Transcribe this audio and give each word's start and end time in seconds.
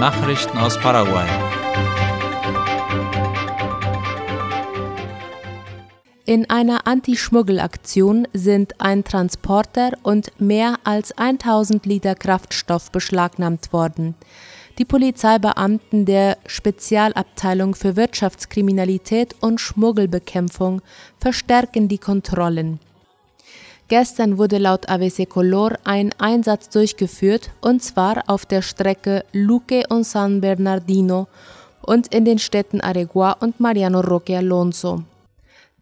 Nachrichten 0.00 0.58
aus 0.58 0.78
Paraguay. 0.78 1.26
In 6.26 6.50
einer 6.50 6.86
Anti-Schmuggel-Aktion 6.86 8.26
sind 8.32 8.80
ein 8.80 9.04
Transporter 9.04 9.92
und 10.02 10.32
mehr 10.40 10.78
als 10.82 11.16
1000 11.16 11.86
Liter 11.86 12.14
Kraftstoff 12.16 12.90
beschlagnahmt 12.90 13.72
worden. 13.72 14.16
Die 14.78 14.84
Polizeibeamten 14.84 16.04
der 16.06 16.38
Spezialabteilung 16.46 17.76
für 17.76 17.94
Wirtschaftskriminalität 17.94 19.36
und 19.40 19.60
Schmuggelbekämpfung 19.60 20.82
verstärken 21.20 21.86
die 21.86 21.98
Kontrollen. 21.98 22.80
Gestern 23.88 24.38
wurde 24.38 24.58
laut 24.58 24.88
ABC 24.88 25.26
Color 25.26 25.78
ein 25.84 26.12
Einsatz 26.18 26.70
durchgeführt, 26.70 27.50
und 27.60 27.82
zwar 27.82 28.22
auf 28.28 28.46
der 28.46 28.62
Strecke 28.62 29.24
Luque 29.32 29.84
und 29.90 30.04
San 30.04 30.40
Bernardino 30.40 31.28
und 31.82 32.14
in 32.14 32.24
den 32.24 32.38
Städten 32.38 32.80
Aregua 32.80 33.32
und 33.32 33.60
Mariano 33.60 34.00
Roque 34.00 34.36
Alonso. 34.38 35.02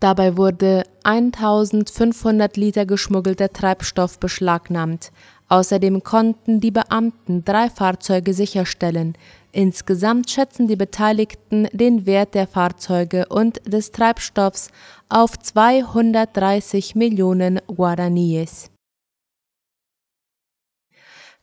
Dabei 0.00 0.36
wurde 0.36 0.82
1500 1.04 2.56
Liter 2.56 2.86
geschmuggelter 2.86 3.52
Treibstoff 3.52 4.18
beschlagnahmt. 4.18 5.12
Außerdem 5.52 6.02
konnten 6.02 6.60
die 6.60 6.70
Beamten 6.70 7.44
drei 7.44 7.68
Fahrzeuge 7.68 8.32
sicherstellen. 8.32 9.18
Insgesamt 9.52 10.30
schätzen 10.30 10.66
die 10.66 10.76
Beteiligten 10.76 11.68
den 11.74 12.06
Wert 12.06 12.34
der 12.34 12.46
Fahrzeuge 12.46 13.26
und 13.28 13.60
des 13.70 13.90
Treibstoffs 13.90 14.70
auf 15.10 15.38
230 15.38 16.94
Millionen 16.94 17.58
Guaraníes. 17.66 18.70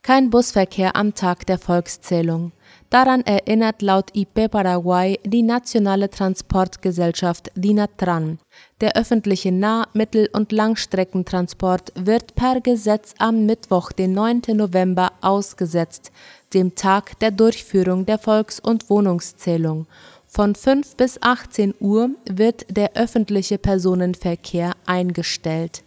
Kein 0.02 0.30
Busverkehr 0.30 0.96
am 0.96 1.14
Tag 1.14 1.46
der 1.46 1.58
Volkszählung. 1.58 2.50
Daran 2.88 3.20
erinnert 3.20 3.80
laut 3.80 4.10
IP 4.16 4.50
Paraguay 4.50 5.20
die 5.24 5.42
nationale 5.42 6.10
Transportgesellschaft 6.10 7.52
DINATRAN. 7.54 8.38
Der 8.80 8.96
öffentliche 8.96 9.52
Nah-, 9.52 9.88
Mittel- 9.92 10.30
und 10.32 10.52
Langstreckentransport 10.52 11.92
wird 11.94 12.34
per 12.34 12.60
Gesetz 12.60 13.14
am 13.18 13.44
Mittwoch, 13.44 13.92
den 13.92 14.12
9. 14.12 14.42
November, 14.54 15.12
ausgesetzt, 15.20 16.12
dem 16.54 16.74
Tag 16.74 17.18
der 17.18 17.30
Durchführung 17.30 18.06
der 18.06 18.18
Volks- 18.18 18.60
und 18.60 18.88
Wohnungszählung. 18.88 19.86
Von 20.26 20.54
5 20.54 20.96
bis 20.96 21.20
18 21.20 21.74
Uhr 21.80 22.10
wird 22.24 22.64
der 22.74 22.96
öffentliche 22.96 23.58
Personenverkehr 23.58 24.72
eingestellt 24.86 25.82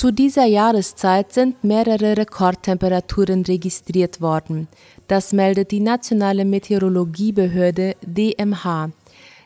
zu 0.00 0.12
dieser 0.12 0.46
Jahreszeit 0.46 1.30
sind 1.30 1.62
mehrere 1.62 2.16
Rekordtemperaturen 2.16 3.44
registriert 3.44 4.22
worden. 4.22 4.66
Das 5.08 5.34
meldet 5.34 5.72
die 5.72 5.80
nationale 5.80 6.46
Meteorologiebehörde 6.46 7.96
DMH. 8.00 8.92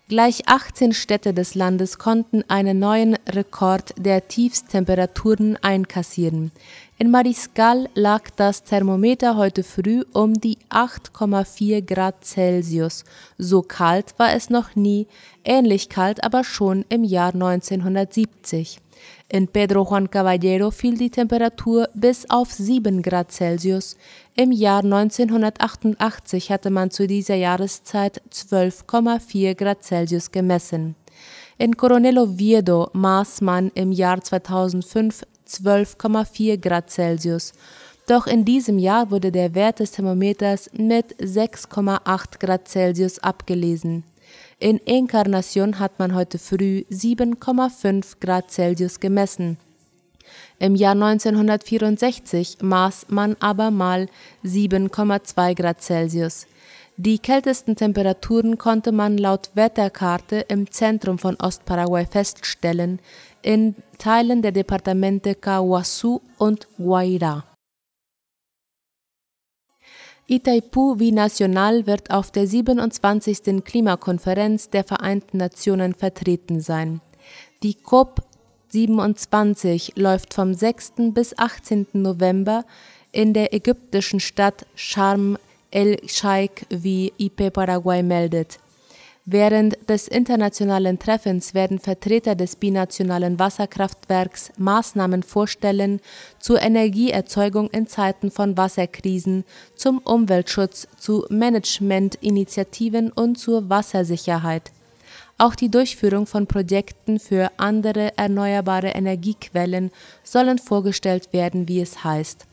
Gleich 0.07 0.49
18 0.49 0.93
Städte 0.93 1.33
des 1.33 1.55
Landes 1.55 1.97
konnten 1.97 2.45
einen 2.49 2.79
neuen 2.79 3.17
Rekord 3.27 3.95
der 3.97 4.29
Tiefstemperaturen 4.29 5.57
einkassieren. 5.63 6.53
In 6.97 7.11
Mariscal 7.11 7.89
lag 7.95 8.31
das 8.37 8.63
Thermometer 8.63 9.37
heute 9.37 9.65
früh 9.65 10.05
um 10.13 10.35
die 10.35 10.59
8,4 10.71 11.83
Grad 11.83 12.25
Celsius. 12.25 13.03
So 13.37 13.63
kalt 13.63 14.15
war 14.17 14.33
es 14.33 14.49
noch 14.49 14.77
nie, 14.77 15.09
ähnlich 15.43 15.89
kalt 15.89 16.23
aber 16.23 16.45
schon 16.45 16.85
im 16.91 17.03
Jahr 17.03 17.35
1970. 17.35 18.79
In 19.29 19.49
Pedro 19.49 19.83
Juan 19.83 20.09
Caballero 20.09 20.71
fiel 20.71 20.97
die 20.97 21.11
Temperatur 21.11 21.89
bis 21.95 22.31
auf 22.31 22.53
7 22.53 23.03
Grad 23.03 23.33
Celsius. 23.33 23.97
Im 24.37 24.53
Jahr 24.53 24.85
1988 24.85 26.53
hatte 26.53 26.71
man 26.71 26.93
zu 26.93 27.09
dieser 27.09 27.35
Jahreszeit 27.35 28.23
12,4 28.31 29.57
Grad 29.57 29.83
Celsius 29.83 30.31
gemessen. 30.31 30.95
In 31.59 31.77
Coronel 31.77 32.19
Oviedo 32.19 32.89
maß 32.93 33.41
man 33.41 33.71
im 33.75 33.91
Jahr 33.91 34.21
2005 34.21 35.25
12,4 35.49 36.59
Grad 36.59 36.91
Celsius. 36.91 37.53
Doch 38.07 38.27
in 38.27 38.45
diesem 38.45 38.79
Jahr 38.79 39.11
wurde 39.11 39.33
der 39.33 39.55
Wert 39.55 39.81
des 39.81 39.93
Thermometers 39.93 40.71
mit 40.75 41.17
6,8 41.17 42.39
Grad 42.39 42.69
Celsius 42.69 43.19
abgelesen. 43.19 44.05
In 44.59 44.79
Encarnacion 44.87 45.79
hat 45.79 45.99
man 45.99 46.15
heute 46.15 46.39
früh 46.39 46.85
7,5 46.91 48.21
Grad 48.21 48.51
Celsius 48.51 49.01
gemessen. 49.01 49.57
Im 50.59 50.75
Jahr 50.75 50.93
1964 50.93 52.59
maß 52.63 53.07
man 53.09 53.37
aber 53.41 53.71
mal 53.71 54.09
7,2 54.45 55.55
Grad 55.55 55.83
Celsius. 55.83 56.47
Die 56.97 57.19
kältesten 57.19 57.75
Temperaturen 57.75 58.57
konnte 58.57 58.93
man 58.93 59.19
laut 59.19 59.51
Wetterkarte 59.55 60.45
im 60.49 60.71
Zentrum 60.71 61.19
von 61.19 61.35
Ostparaguay 61.41 62.07
feststellen, 62.07 63.01
in 63.43 63.75
Teilen 63.99 64.43
der 64.43 64.53
Departemente 64.53 65.35
Caguazú 65.35 66.21
und 66.39 66.69
Guairá. 66.79 67.43
Itaipu 70.29 71.01
wie 71.01 71.11
National 71.11 71.87
wird 71.87 72.13
auf 72.13 72.31
der 72.31 72.47
27. 72.47 73.65
Klimakonferenz 73.65 74.71
der 74.71 74.85
Vereinten 74.85 75.39
Nationen 75.39 75.95
vertreten 75.95 76.61
sein. 76.61 77.01
Die 77.65 77.75
COP 77.75 78.23
27 78.69 79.97
läuft 79.97 80.33
vom 80.33 80.55
6. 80.55 80.93
bis 81.13 81.37
18. 81.37 81.89
November 81.93 82.65
in 83.11 83.35
der 83.35 83.53
ägyptischen 83.53 84.21
Stadt 84.21 84.65
Sharm 84.77 85.39
el-Sheikh, 85.75 86.67
wie 86.71 87.13
IP 87.19 87.53
Paraguay 87.53 88.03
meldet. 88.03 88.59
Während 89.27 89.89
des 89.89 90.07
internationalen 90.09 90.99
Treffens 90.99 91.55
werden 91.55 91.79
Vertreter 91.79 92.35
des 92.35 92.57
binationalen 92.57 93.39
Wasserkraftwerks 93.39 94.53
Maßnahmen 94.59 95.23
vorstellen 95.23 96.01
zur 96.39 96.61
Energieerzeugung 96.61 97.71
in 97.71 97.87
Zeiten 97.87 98.31
von 98.31 98.59
Wasserkrisen, 98.59 99.45
zum 99.77 99.99
Umweltschutz, 99.99 100.89
zu 100.99 101.25
Managementinitiativen 101.31 103.11
und 103.13 103.39
zur 103.39 103.71
Wassersicherheit. 103.71 104.73
Auch 105.39 105.55
die 105.55 105.71
Durchführung 105.71 106.27
von 106.27 106.47
Projekten 106.47 107.19
für 107.19 107.51
andere 107.57 108.17
erneuerbare 108.19 108.89
Energiequellen 108.89 109.91
sollen 110.23 110.59
vorgestellt 110.59 111.33
werden, 111.33 111.67
wie 111.67 111.81
es 111.81 112.05
heißt. 112.05 112.47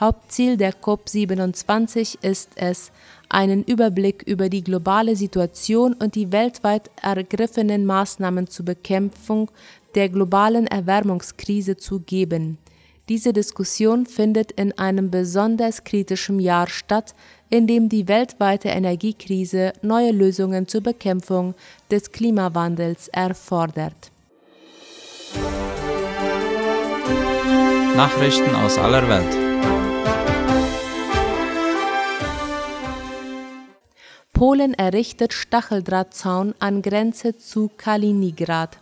Hauptziel 0.00 0.56
der 0.56 0.74
COP27 0.74 2.22
ist 2.22 2.50
es, 2.54 2.92
einen 3.28 3.64
Überblick 3.64 4.22
über 4.22 4.48
die 4.48 4.62
globale 4.62 5.16
Situation 5.16 5.92
und 5.94 6.14
die 6.14 6.30
weltweit 6.30 6.90
ergriffenen 7.02 7.84
Maßnahmen 7.84 8.46
zur 8.46 8.64
Bekämpfung 8.64 9.50
der 9.96 10.08
globalen 10.08 10.68
Erwärmungskrise 10.68 11.76
zu 11.76 12.00
geben. 12.00 12.58
Diese 13.08 13.32
Diskussion 13.32 14.06
findet 14.06 14.52
in 14.52 14.76
einem 14.78 15.10
besonders 15.10 15.82
kritischen 15.82 16.38
Jahr 16.38 16.68
statt, 16.68 17.14
in 17.50 17.66
dem 17.66 17.88
die 17.88 18.06
weltweite 18.06 18.68
Energiekrise 18.68 19.72
neue 19.82 20.12
Lösungen 20.12 20.68
zur 20.68 20.82
Bekämpfung 20.82 21.54
des 21.90 22.12
Klimawandels 22.12 23.08
erfordert. 23.08 24.12
Nachrichten 27.96 28.54
aus 28.54 28.78
aller 28.78 29.08
Welt. 29.08 29.77
Polen 34.38 34.72
errichtet 34.74 35.32
Stacheldrahtzaun 35.32 36.54
an 36.60 36.80
Grenze 36.80 37.36
zu 37.36 37.72
Kaliningrad. 37.76 38.78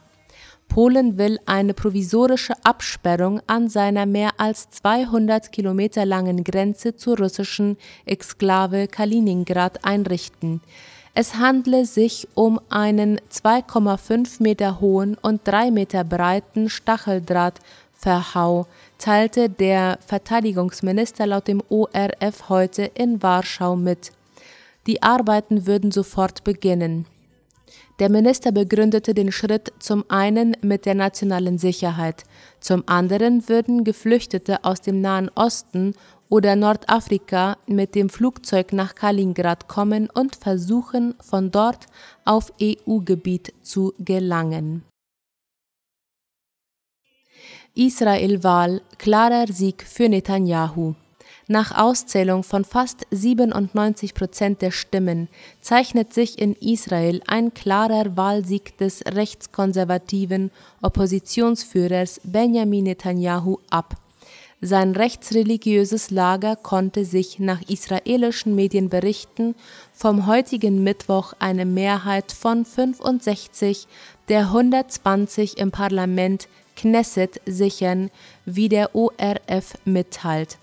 Polen 0.69 1.17
will 1.17 1.39
eine 1.47 1.73
provisorische 1.73 2.53
Absperrung 2.63 3.41
an 3.47 3.71
seiner 3.71 4.05
mehr 4.05 4.33
als 4.37 4.69
200 4.69 5.51
Kilometer 5.53 6.05
langen 6.05 6.45
Grenze 6.45 6.95
zur 6.95 7.17
russischen 7.17 7.79
Exklave 8.05 8.87
Kaliningrad 8.87 9.83
einrichten. 9.83 10.61
Es 11.15 11.37
handle 11.37 11.87
sich 11.87 12.29
um 12.35 12.61
einen 12.69 13.19
2,5 13.33 14.43
Meter 14.43 14.79
hohen 14.83 15.17
und 15.23 15.41
3 15.49 15.71
Meter 15.71 16.05
breiten 16.05 16.69
Stacheldrahtverhau, 16.69 18.67
teilte 18.99 19.49
der 19.49 20.01
Verteidigungsminister 20.07 21.27
laut 21.27 21.49
dem 21.49 21.63
ORF 21.71 22.51
heute 22.51 22.83
in 22.93 23.23
Warschau 23.23 23.75
mit. 23.75 24.13
Die 24.87 25.03
Arbeiten 25.03 25.67
würden 25.67 25.91
sofort 25.91 26.45
beginnen. 26.45 27.07
Der 27.99 28.11
Minister 28.11 28.53
begründete 28.53 29.15
den 29.15 29.33
Schritt 29.33 29.73
zum 29.79 30.05
einen 30.09 30.57
mit 30.61 30.85
der 30.85 30.95
nationalen 30.95 31.59
Sicherheit, 31.59 32.25
zum 32.61 32.85
anderen 32.87 33.49
würden 33.49 33.85
Geflüchtete 33.85 34.65
aus 34.65 34.83
dem 34.83 35.01
Nahen 35.01 35.31
Osten 35.35 35.95
oder 36.29 36.57
Nordafrika 36.57 37.57
mit 37.67 37.95
dem 37.95 38.11
Flugzeug 38.11 38.73
nach 38.73 38.95
Kaliningrad 38.95 39.67
kommen 39.69 40.11
und 40.11 40.37
versuchen, 40.37 41.15
von 41.21 41.51
dort 41.51 41.87
auf 42.25 42.53
EU-Gebiet 42.61 43.55
zu 43.63 43.95
gelangen. 43.99 44.83
Israel-Wahl, 47.75 48.83
klarer 48.99 49.47
Sieg 49.53 49.83
für 49.83 50.09
Netanyahu. 50.09 50.95
Nach 51.49 51.79
Auszählung 51.79 52.43
von 52.43 52.65
fast 52.65 53.07
97 53.13 54.15
Prozent 54.15 54.63
der 54.63 54.73
Stimmen 54.73 55.29
zeichnet 55.61 56.13
sich 56.13 56.41
in 56.41 56.55
Israel 56.57 57.23
ein 57.29 57.55
klarer 57.55 58.17
Wahlsieg 58.17 58.77
des 58.79 59.03
rechtskonservativen 59.07 60.51
Oppositionsführers 60.83 62.21
Benjamin 62.25 62.83
Netanyahu 62.83 63.59
ab. 63.71 63.95
Sein 64.61 64.97
rechtsreligiöses 64.97 66.11
Lager 66.11 66.57
konnte 66.57 67.05
sich 67.05 67.39
nach 67.39 67.63
israelischen 67.69 68.57
Medienberichten 68.57 69.55
vom 69.93 70.27
heutigen 70.27 70.83
Mittwoch 70.83 71.33
eine 71.39 71.65
Mehrheit 71.65 72.33
von 72.33 72.65
65 72.65 73.87
der 74.29 74.47
120 74.47 75.59
im 75.59 75.71
Parlament 75.71 76.49
Knesset 76.75 77.41
sichern, 77.47 78.11
wie 78.47 78.69
der 78.69 78.97
ORF 78.97 79.75
mitteilt. 79.85 80.59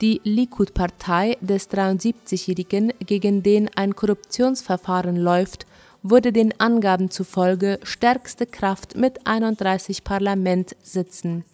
Die 0.00 0.22
Likud-Partei 0.24 1.36
des 1.42 1.68
73-Jährigen, 1.70 2.94
gegen 3.04 3.42
den 3.42 3.68
ein 3.76 3.94
Korruptionsverfahren 3.94 5.16
läuft, 5.16 5.66
wurde 6.02 6.32
den 6.32 6.58
Angaben 6.58 7.10
zufolge 7.10 7.78
stärkste 7.82 8.46
Kraft 8.46 8.96
mit 8.96 9.26
31 9.26 10.02
Parlamentssitzen. 10.02 11.44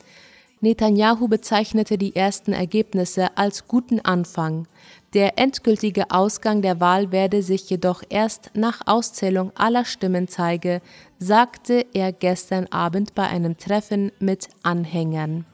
Netanyahu 0.60 1.26
bezeichnete 1.26 1.98
die 1.98 2.14
ersten 2.14 2.52
Ergebnisse 2.52 3.36
als 3.36 3.66
guten 3.66 4.00
Anfang. 4.00 4.68
Der 5.12 5.38
endgültige 5.38 6.12
Ausgang 6.12 6.62
der 6.62 6.78
Wahl 6.78 7.10
werde 7.10 7.42
sich 7.42 7.68
jedoch 7.68 8.04
erst 8.08 8.52
nach 8.54 8.80
Auszählung 8.86 9.50
aller 9.56 9.84
Stimmen 9.84 10.28
zeigen, 10.28 10.80
sagte 11.18 11.84
er 11.92 12.12
gestern 12.12 12.66
Abend 12.68 13.14
bei 13.16 13.26
einem 13.26 13.58
Treffen 13.58 14.12
mit 14.20 14.48
Anhängern. 14.62 15.46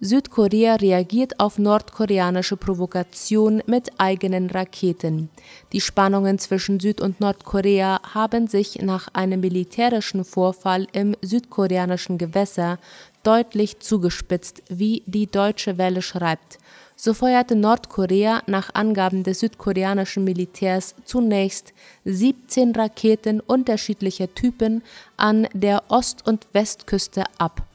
Südkorea 0.00 0.74
reagiert 0.74 1.40
auf 1.40 1.58
nordkoreanische 1.58 2.58
Provokation 2.58 3.62
mit 3.66 3.90
eigenen 3.96 4.50
Raketen. 4.50 5.30
Die 5.72 5.80
Spannungen 5.80 6.38
zwischen 6.38 6.80
Süd- 6.80 7.00
und 7.00 7.18
Nordkorea 7.20 8.00
haben 8.12 8.46
sich 8.46 8.82
nach 8.82 9.08
einem 9.14 9.40
militärischen 9.40 10.26
Vorfall 10.26 10.86
im 10.92 11.16
südkoreanischen 11.22 12.18
Gewässer 12.18 12.78
deutlich 13.22 13.78
zugespitzt, 13.78 14.62
wie 14.68 15.02
die 15.06 15.28
Deutsche 15.28 15.78
Welle 15.78 16.02
schreibt. 16.02 16.58
So 16.94 17.14
feuerte 17.14 17.56
Nordkorea 17.56 18.42
nach 18.46 18.74
Angaben 18.74 19.22
des 19.22 19.40
südkoreanischen 19.40 20.24
Militärs 20.24 20.94
zunächst 21.06 21.72
17 22.04 22.72
Raketen 22.74 23.40
unterschiedlicher 23.40 24.34
Typen 24.34 24.82
an 25.16 25.48
der 25.54 25.84
Ost- 25.88 26.26
und 26.26 26.46
Westküste 26.52 27.24
ab. 27.38 27.66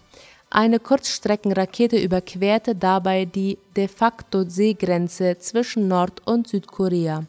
Eine 0.54 0.82
Kurzstreckenrakete 0.82 1.98
überquerte 1.98 2.76
dabei 2.76 3.24
die 3.24 3.58
de 3.78 3.88
facto 3.88 4.44
Seegrenze 4.44 5.38
zwischen 5.40 5.88
Nord- 5.88 6.28
und 6.28 6.46
Südkorea. 6.50 7.24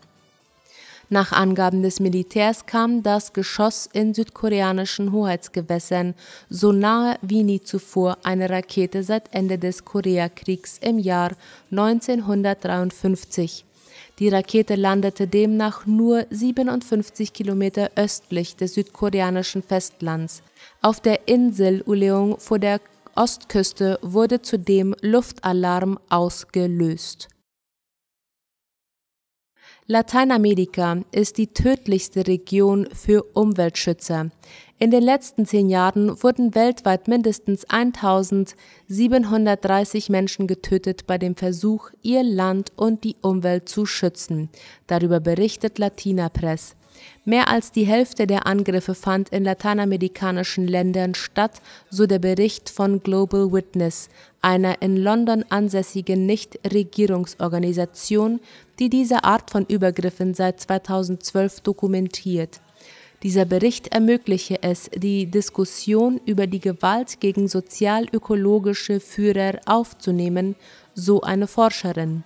Nach 1.08 1.30
Angaben 1.30 1.84
des 1.84 2.00
Militärs 2.00 2.66
kam 2.66 3.04
das 3.04 3.32
Geschoss 3.32 3.88
in 3.92 4.12
südkoreanischen 4.12 5.12
Hoheitsgewässern 5.12 6.14
so 6.50 6.72
nahe 6.72 7.16
wie 7.22 7.44
nie 7.44 7.60
zuvor 7.60 8.19
eine 8.24 8.50
Rakete 8.50 9.04
seit 9.04 9.32
Ende 9.32 9.56
des 9.56 9.84
Koreakriegs 9.84 10.78
im 10.80 10.98
Jahr 10.98 11.30
1953. 11.70 13.64
Die 14.18 14.30
Rakete 14.30 14.75
landete 14.75 15.28
demnach 15.28 15.86
nur 15.86 16.26
57 16.30 17.32
Kilometer 17.32 17.92
östlich 17.94 18.56
des 18.56 18.75
südkoreanischen 18.75 19.62
Festlands. 19.62 20.42
Auf 20.80 20.98
der 20.98 21.28
Insel 21.28 21.82
Uleong 21.86 22.40
vor 22.40 22.58
der 22.58 22.80
Ostküste 23.14 23.99
wurde 24.00 24.41
zudem 24.41 24.94
Luftalarm 25.03 25.99
ausgelöst. 26.09 27.29
Lateinamerika 29.87 31.03
ist 31.11 31.38
die 31.38 31.49
tödlichste 31.49 32.25
Region 32.26 32.88
für 32.94 33.23
Umweltschützer. 33.35 34.31
In 34.79 34.91
den 34.91 35.03
letzten 35.03 35.44
zehn 35.44 35.69
Jahren 35.69 36.23
wurden 36.23 36.55
weltweit 36.55 37.09
mindestens 37.09 37.67
1730 37.67 40.09
Menschen 40.09 40.47
getötet 40.47 41.06
bei 41.06 41.19
dem 41.19 41.37
Versuch, 41.37 41.91
ihr 42.00 42.23
Land 42.23 42.73
und 42.76 43.05
die 43.05 43.17
Umwelt 43.20 43.69
zu 43.69 43.85
schützen. 43.85 44.49
Darüber 44.87 45.20
berichtet 45.20 45.79
Latina 45.79 46.31
Press. 46.31 46.75
Mehr 47.25 47.49
als 47.49 47.72
die 47.72 47.84
Hälfte 47.84 48.26
der 48.26 48.46
Angriffe 48.46 48.94
fand 48.94 49.28
in 49.28 49.44
lateinamerikanischen 49.44 50.66
Ländern 50.66 51.14
statt, 51.14 51.60
so 51.90 52.06
der 52.06 52.19
Bericht 52.19 52.70
von 52.70 53.02
Global 53.02 53.52
Witness, 53.52 54.08
einer 54.40 54.81
in 54.82 54.96
London 54.96 55.44
ansässigen 55.49 56.26
Nichtregierungsorganisation, 56.26 58.40
die 58.78 58.90
diese 58.90 59.25
Art 59.25 59.50
von 59.50 59.66
Übergriffen 59.66 60.34
seit 60.34 60.60
2012 60.60 61.60
dokumentiert. 61.60 62.60
Dieser 63.22 63.44
Bericht 63.44 63.88
ermögliche 63.88 64.62
es, 64.62 64.90
die 64.93 65.26
Diskussion 65.26 66.20
über 66.26 66.49
die 66.49 66.58
Gewalt 66.58 67.20
gegen 67.20 67.46
sozial-ökologische 67.46 68.99
Führer 68.99 69.60
aufzunehmen, 69.64 70.56
so 70.94 71.20
eine 71.20 71.46
Forscherin. 71.46 72.25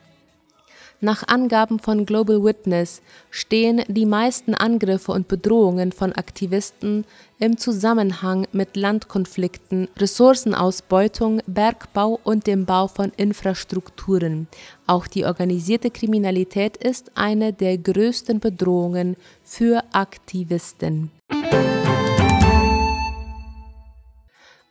Nach 1.01 1.29
Angaben 1.29 1.79
von 1.79 2.07
Global 2.07 2.43
Witness 2.43 3.03
stehen 3.31 3.83
die 3.87 4.07
meisten 4.07 4.55
Angriffe 4.55 5.13
und 5.13 5.29
Bedrohungen 5.29 5.93
von 5.93 6.13
Aktivisten 6.13 7.05
im 7.39 7.59
Zusammenhang 7.59 8.47
mit 8.53 8.77
Landkonflikten, 8.77 9.89
Ressourcenausbeutung, 9.99 11.43
Bergbau 11.47 12.19
und 12.25 12.47
dem 12.47 12.65
Bau 12.65 12.89
von 12.89 13.13
Infrastrukturen. 13.17 14.49
Auch 14.87 15.07
die 15.07 15.27
organisierte 15.27 15.91
Kriminalität 15.91 16.79
ist 16.79 17.13
eine 17.15 17.53
der 17.53 17.77
größten 17.77 18.41
Bedrohungen 18.41 19.17
für 19.45 19.83
Aktivisten. 19.93 21.11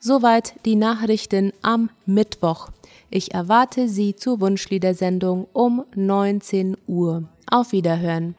Soweit 0.07 0.53
die 0.65 0.75
Nachrichten 0.75 1.51
am 1.63 1.89
Mittwoch. 2.05 2.69
Ich 3.09 3.33
erwarte 3.33 3.89
Sie 3.89 4.15
zur 4.15 4.39
Wunschliedersendung 4.39 5.47
um 5.51 5.83
19 5.95 6.77
Uhr. 6.85 7.23
Auf 7.49 7.71
Wiederhören. 7.71 8.35